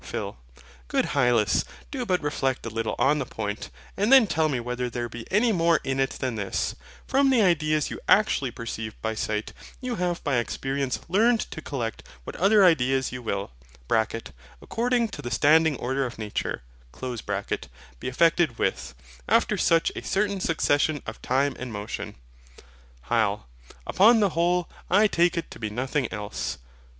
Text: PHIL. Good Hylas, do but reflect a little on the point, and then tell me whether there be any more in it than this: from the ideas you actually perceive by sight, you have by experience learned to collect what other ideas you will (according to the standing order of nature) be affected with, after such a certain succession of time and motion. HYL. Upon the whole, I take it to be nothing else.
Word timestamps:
PHIL. 0.03 0.37
Good 0.87 1.09
Hylas, 1.13 1.63
do 1.91 2.07
but 2.07 2.23
reflect 2.23 2.65
a 2.65 2.71
little 2.71 2.95
on 2.97 3.19
the 3.19 3.25
point, 3.27 3.69
and 3.95 4.11
then 4.11 4.25
tell 4.25 4.49
me 4.49 4.59
whether 4.59 4.89
there 4.89 5.07
be 5.07 5.31
any 5.31 5.51
more 5.51 5.79
in 5.83 5.99
it 5.99 6.09
than 6.09 6.33
this: 6.33 6.73
from 7.05 7.29
the 7.29 7.43
ideas 7.43 7.91
you 7.91 7.99
actually 8.09 8.49
perceive 8.49 8.99
by 9.03 9.13
sight, 9.13 9.53
you 9.79 9.97
have 9.97 10.23
by 10.23 10.37
experience 10.37 11.01
learned 11.07 11.41
to 11.51 11.61
collect 11.61 12.01
what 12.23 12.35
other 12.37 12.65
ideas 12.65 13.11
you 13.11 13.21
will 13.21 13.51
(according 14.59 15.07
to 15.09 15.21
the 15.21 15.29
standing 15.29 15.75
order 15.77 16.03
of 16.07 16.17
nature) 16.17 16.63
be 17.99 18.07
affected 18.09 18.57
with, 18.57 18.95
after 19.29 19.55
such 19.55 19.91
a 19.95 20.01
certain 20.01 20.39
succession 20.39 21.03
of 21.05 21.21
time 21.21 21.55
and 21.59 21.71
motion. 21.71 22.15
HYL. 23.11 23.43
Upon 23.85 24.19
the 24.19 24.29
whole, 24.29 24.67
I 24.89 25.05
take 25.05 25.37
it 25.37 25.51
to 25.51 25.59
be 25.59 25.69
nothing 25.69 26.11
else. 26.11 26.57